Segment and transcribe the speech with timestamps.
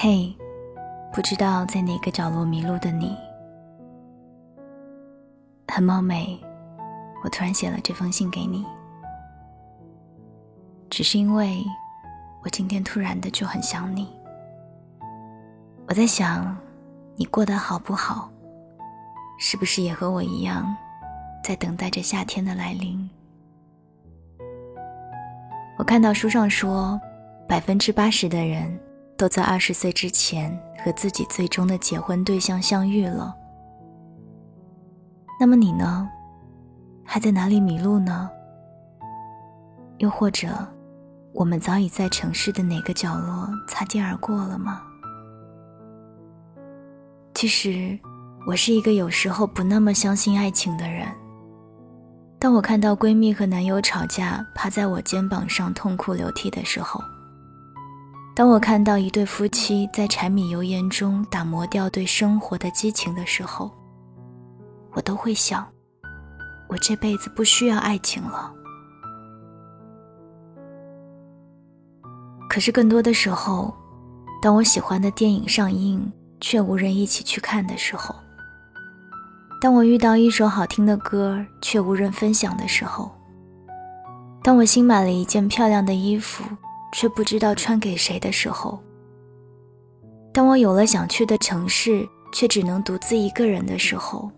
[0.00, 0.32] 嘿，
[1.12, 3.18] 不知道在哪个角落迷路的你，
[5.66, 6.38] 很冒昧，
[7.24, 8.64] 我突然写了这封信给你，
[10.88, 11.64] 只是因为
[12.44, 14.08] 我今天突然的就很想你。
[15.88, 16.56] 我在想，
[17.16, 18.30] 你过得好不好？
[19.36, 20.76] 是不是也和我一样，
[21.42, 23.10] 在等待着夏天的来临？
[25.76, 27.00] 我看到书上说，
[27.48, 28.78] 百分之八十的人。
[29.18, 33.34] 都在二十岁之前和自己最终的结婚对象相遇了。
[35.40, 36.08] 那么你呢？
[37.04, 38.30] 还在哪里迷路呢？
[39.98, 40.48] 又或者，
[41.32, 44.82] 我们早已在城市的哪个角落擦肩而过了吗？
[47.34, 47.98] 其实，
[48.46, 51.08] 我是一个有时候不那么相信爱情的人。
[52.38, 57.02] 当我看到闺蜜和男友吵架，趴在我肩膀上痛哭流涕的时候。
[58.38, 63.68] 当我看到一对夫妻在柴米油盐中打磨掉对生活的激情的时候，
[64.92, 65.66] 我都会想，
[66.68, 68.54] 我这辈子不需要爱情了。
[72.48, 73.74] 可是更多的时候，
[74.40, 76.08] 当我喜欢的电影上映
[76.40, 78.14] 却无人一起去看的时候，
[79.60, 83.10] 当我遇到一首好听的歌却无人分享的时候，
[84.44, 86.44] 当我新买了一件漂亮的衣服。
[86.92, 88.78] 却不知道穿给谁的时候，
[90.32, 94.30] 当我有了想去的城市，却只能独自一个人的时候，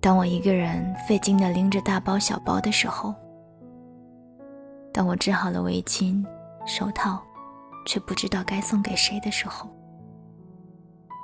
[0.00, 3.14] 当我一个人费劲的拎着大包小包的时候，
[4.92, 6.24] 当我织好了围巾、
[6.66, 7.22] 手套，
[7.86, 9.68] 却不知道该送给谁的时候，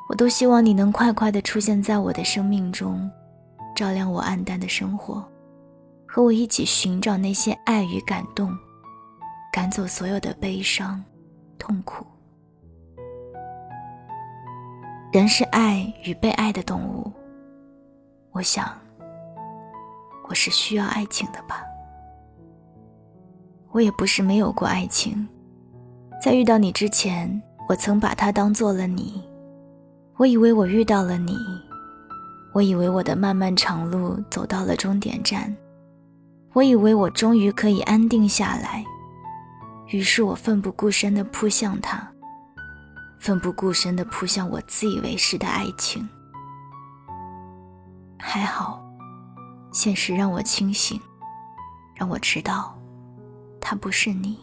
[0.08, 3.10] 我都希望你能快快的出现在我的生命中，
[3.74, 5.24] 照亮我暗淡的生活，
[6.06, 8.56] 和我一起寻找那些爱与感动。
[9.56, 11.02] 赶走所有的悲伤、
[11.58, 12.04] 痛苦。
[15.10, 17.10] 人是爱与被爱的动物，
[18.32, 18.70] 我想，
[20.28, 21.64] 我是需要爱情的吧。
[23.70, 25.26] 我也不是没有过爱情，
[26.22, 29.24] 在遇到你之前，我曾把它当做了你。
[30.18, 31.34] 我以为我遇到了你，
[32.52, 35.56] 我以为我的漫漫长路走到了终点站，
[36.52, 38.84] 我以为我终于可以安定下来。
[39.88, 42.06] 于是我奋不顾身地扑向他，
[43.18, 46.08] 奋不顾身地扑向我自以为是的爱情。
[48.18, 48.84] 还好，
[49.72, 51.00] 现实让我清醒，
[51.94, 52.76] 让我知道，
[53.60, 54.38] 他不是你。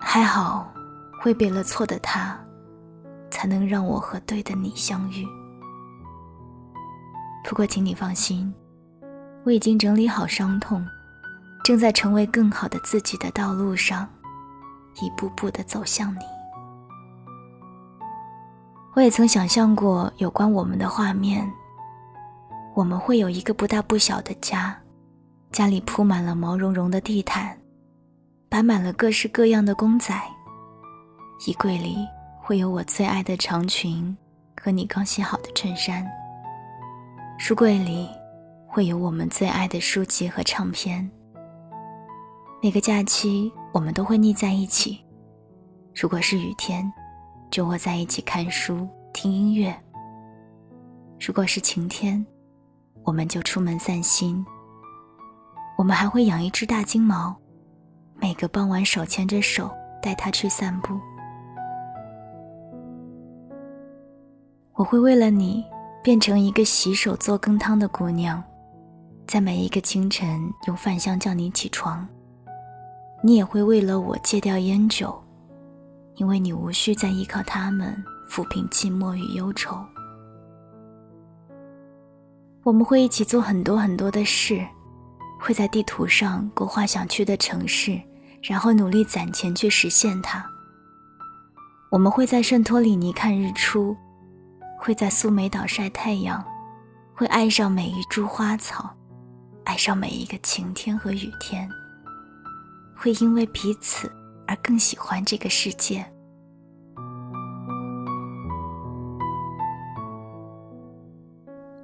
[0.00, 0.72] 还好，
[1.20, 2.38] 挥别了错的他，
[3.30, 5.26] 才能让我和对的你相遇。
[7.44, 8.52] 不过，请你放心，
[9.44, 10.84] 我已经整理好伤痛。
[11.66, 14.08] 正在成为更好的自己的道路上，
[15.00, 16.20] 一步步的走向你。
[18.94, 21.44] 我也曾想象过有关我们的画面，
[22.72, 24.80] 我们会有一个不大不小的家，
[25.50, 27.58] 家里铺满了毛茸茸的地毯，
[28.48, 30.14] 摆满了各式各样的公仔，
[31.48, 31.96] 衣柜里
[32.40, 34.16] 会有我最爱的长裙
[34.62, 36.06] 和你刚洗好的衬衫，
[37.40, 38.08] 书柜里
[38.68, 41.10] 会有我们最爱的书籍和唱片。
[42.66, 44.98] 每个假期，我们都会腻在一起。
[45.94, 46.92] 如果是雨天，
[47.48, 49.72] 就窝在一起看书、听音乐；
[51.20, 52.26] 如果是晴天，
[53.04, 54.44] 我们就出门散心。
[55.78, 57.36] 我们还会养一只大金毛，
[58.16, 59.70] 每个傍晚手牵着手
[60.02, 60.98] 带它去散步。
[64.72, 65.64] 我会为了你
[66.02, 68.42] 变成一个洗手做羹汤的姑娘，
[69.24, 72.04] 在每一个清晨用饭香叫你起床。
[73.26, 75.20] 你也会为了我戒掉烟酒，
[76.14, 77.92] 因为你无需再依靠他们
[78.30, 79.84] 抚平寂寞与忧愁。
[82.62, 84.64] 我们会一起做很多很多的事，
[85.40, 88.00] 会在地图上勾画想去的城市，
[88.40, 90.48] 然后努力攒钱去实现它。
[91.90, 93.96] 我们会在圣托里尼看日出，
[94.78, 96.44] 会在苏梅岛晒太阳，
[97.12, 98.88] 会爱上每一株花草，
[99.64, 101.68] 爱上每一个晴天和雨天。
[102.96, 104.10] 会因为彼此
[104.46, 106.04] 而更喜欢这个世界。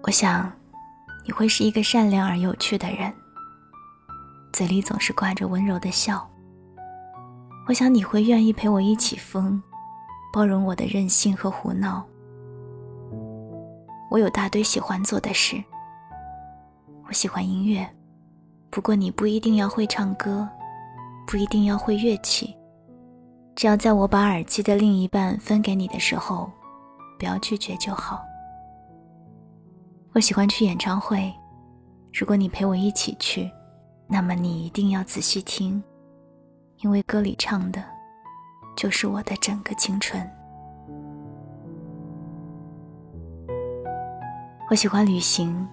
[0.03, 0.51] 我想，
[1.25, 3.13] 你会是一个善良而有趣的人，
[4.53, 6.29] 嘴里总是挂着温柔的笑。
[7.69, 9.63] 我想你会愿意陪我一起疯，
[10.33, 12.05] 包容我的任性和胡闹。
[14.11, 15.63] 我有大堆喜欢做的事。
[17.07, 17.89] 我喜欢音乐，
[18.71, 20.49] 不过你不一定要会唱歌。
[21.33, 22.55] 不一定要会乐器，
[23.57, 26.53] 只要在我把耳机的另一半分给你的时候，
[27.19, 28.23] 不要拒绝就好。
[30.13, 31.33] 我喜欢去演唱会，
[32.13, 33.51] 如果你陪我一起去，
[34.07, 35.83] 那么你一定要仔细听，
[36.81, 37.83] 因为歌里唱的，
[38.77, 40.31] 就是我的整个青春。
[44.69, 45.67] 我喜欢旅行，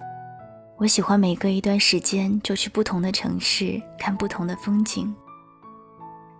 [0.78, 5.14] 我喜欢每隔一段时间就去不同的城市看不同的风景。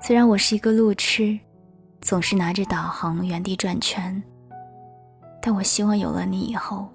[0.03, 1.39] 虽然我是一个路痴，
[2.01, 4.21] 总是拿着导航原地转圈，
[5.43, 6.89] 但我希望有了你以后，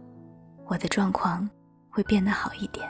[0.65, 1.47] 我的状况
[1.91, 2.83] 会变得好一点。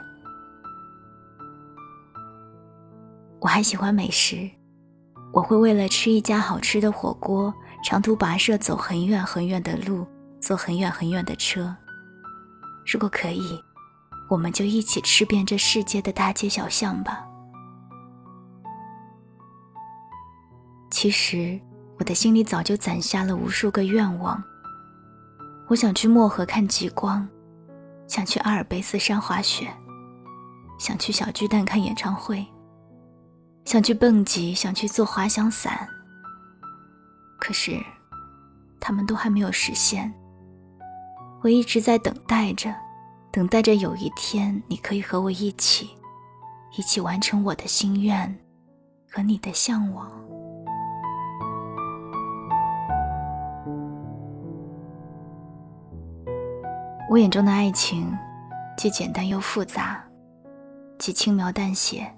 [3.42, 4.50] 我还喜欢美食，
[5.34, 7.54] 我会为了吃一家好吃的火锅，
[7.84, 10.08] 长途跋涉走很远很远的路，
[10.40, 11.76] 坐很远很远的车。
[12.86, 13.62] 如果可以，
[14.30, 17.28] 我们就一起吃遍这世界的大街小巷吧。
[21.06, 21.62] 其实，
[22.00, 24.44] 我的心里早就攒下了无数个愿望。
[25.68, 27.30] 我想去漠河看极光，
[28.08, 29.72] 想去阿尔卑斯山滑雪，
[30.80, 32.44] 想去小巨蛋看演唱会，
[33.66, 35.88] 想去蹦极，想去做滑翔伞。
[37.40, 37.80] 可是，
[38.80, 40.12] 他们都还没有实现。
[41.44, 42.74] 我一直在等待着，
[43.32, 45.92] 等待着有一天你可以和我一起，
[46.76, 48.36] 一起完成我的心愿
[49.08, 50.12] 和你的向往。
[57.08, 58.18] 我眼中的爱情，
[58.76, 60.04] 既简单又复杂，
[60.98, 62.12] 既轻描淡写，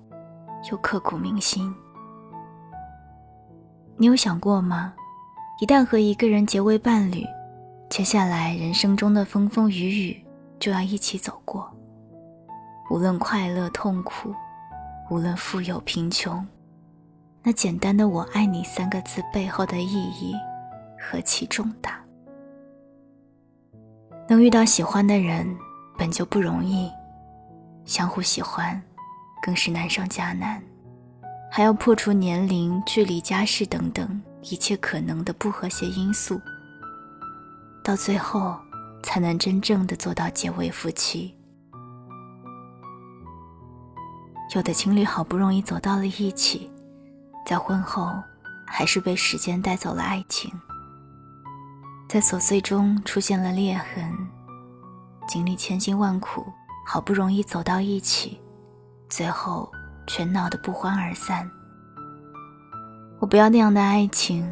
[0.71, 1.75] 又刻骨铭心。
[3.97, 4.93] 你有想过吗？
[5.59, 7.25] 一旦和一个人结为伴侣，
[7.89, 10.25] 接下来人生中的风风雨雨
[10.57, 11.69] 就要一起走过。
[12.89, 14.33] 无论快乐痛苦，
[15.09, 16.47] 无论富有贫穷，
[17.43, 20.33] 那简单的“我爱你”三个字背后的意义
[20.97, 21.99] 何其重大。
[24.29, 25.57] 能遇到喜欢的人
[25.97, 26.91] 本就不容易，
[27.85, 28.81] 相互喜欢
[29.41, 30.61] 更是难上加难，
[31.49, 36.41] 还要破除年龄、距离、家世等等一切可能的不和谐因素，
[37.81, 38.57] 到最后
[39.01, 41.33] 才能真正的做到结为夫妻。
[44.55, 46.69] 有的情侣好不容易走到了一起，
[47.45, 48.11] 在婚后
[48.65, 50.51] 还是被时间带走了爱情。
[52.07, 54.15] 在琐碎中出现了裂痕，
[55.27, 56.45] 经历千辛万苦，
[56.85, 58.39] 好不容易走到一起，
[59.09, 59.69] 最后
[60.07, 61.49] 却闹得不欢而散。
[63.19, 64.49] 我不要那样的爱情，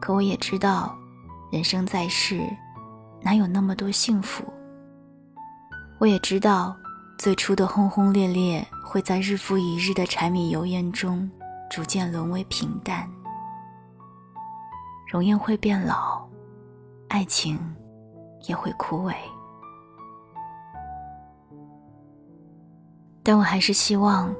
[0.00, 0.98] 可我也知道，
[1.52, 2.42] 人生在世，
[3.22, 4.42] 哪有那么多幸福？
[6.00, 6.76] 我也知道，
[7.18, 11.30] 最初的轰轰烈烈，会在日复一日的柴米油盐中，
[11.70, 13.08] 逐渐沦为平淡。
[15.10, 16.24] 容颜会变老，
[17.08, 17.58] 爱情
[18.46, 19.12] 也会枯萎，
[23.20, 24.32] 但我还是希望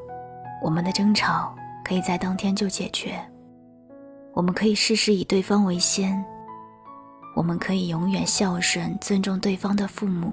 [0.63, 1.53] 我们的争吵
[1.85, 3.21] 可以在当天就解决。
[4.33, 6.25] 我们可以事事以对方为先，
[7.35, 10.33] 我们可以永远孝顺、尊重对方的父母。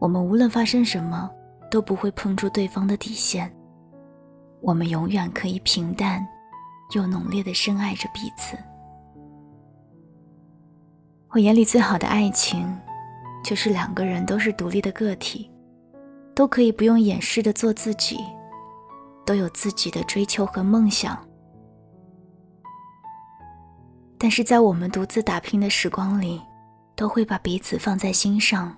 [0.00, 1.30] 我们无论发生什么，
[1.70, 3.54] 都不会碰触对方的底线。
[4.60, 6.26] 我们永远可以平淡。
[6.94, 8.56] 又浓烈的深爱着彼此。
[11.30, 12.64] 我眼里最好的爱情，
[13.44, 15.50] 就是两个人都是独立的个体，
[16.34, 18.18] 都可以不用掩饰的做自己，
[19.26, 21.18] 都有自己的追求和梦想。
[24.16, 26.40] 但是在我们独自打拼的时光里，
[26.94, 28.74] 都会把彼此放在心上，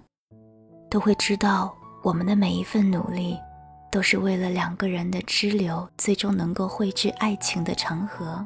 [0.91, 3.39] 都会知道我们的每一份努力。
[3.91, 8.45] 都是为了两个人的支流，最终能够汇聚爱情的长河，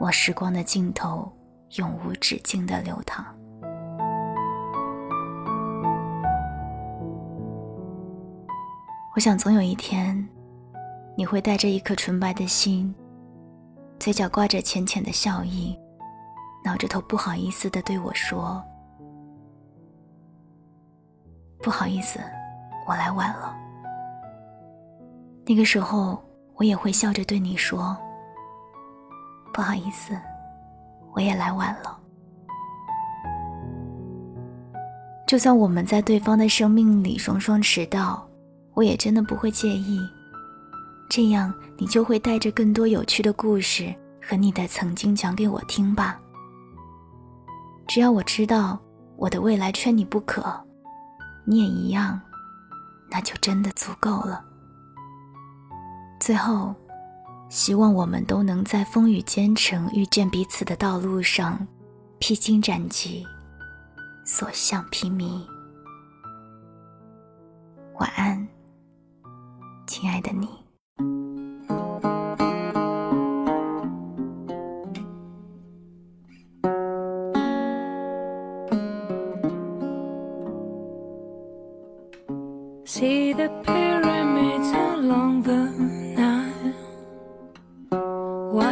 [0.00, 1.30] 往时光的尽头
[1.76, 3.24] 永无止境的流淌。
[9.14, 10.26] 我想，总有一天，
[11.16, 12.94] 你会带着一颗纯白的心，
[13.98, 15.76] 嘴角挂着浅浅的笑意，
[16.64, 18.62] 挠着头不好意思的对我说
[21.60, 22.20] ：“不好意思，
[22.86, 23.54] 我来晚了。”
[25.48, 26.22] 那个时候，
[26.56, 27.96] 我也会笑着对你说
[29.50, 30.14] ：“不好意思，
[31.14, 31.98] 我也来晚了。”
[35.26, 38.28] 就算我们在对方的生命里双双迟到，
[38.74, 39.98] 我也真的不会介意。
[41.08, 46.20] 这样，你就会带着更多有趣的故事和你的曾经讲给我听吧。
[47.86, 48.78] 只要我知道
[49.16, 50.44] 我的未来缺你不可，
[51.46, 52.20] 你也一样，
[53.10, 54.44] 那就真的足够了。
[56.28, 56.74] 最后，
[57.48, 61.66] 希望我们都能在风雨兼程遇见彼此的道路上，
[62.18, 63.26] 披荆斩棘，
[64.26, 65.40] 所向披靡。
[67.98, 68.46] 晚安，
[69.86, 70.46] 亲爱的你。
[82.84, 85.97] See the pyramids along the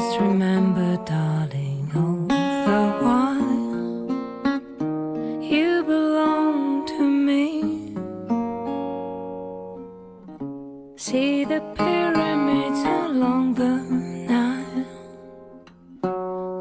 [0.00, 3.52] Just remember, darling, all the while
[5.42, 7.46] you belong to me.
[10.96, 13.74] See the pyramids along the
[14.30, 14.86] Nile.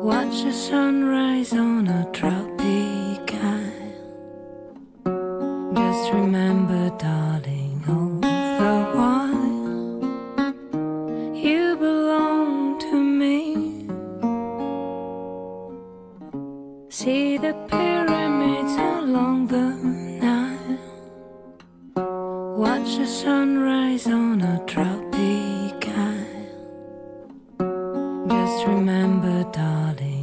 [0.03, 2.38] Watch the sunrise on a tropic
[28.49, 30.18] Just remember, darling,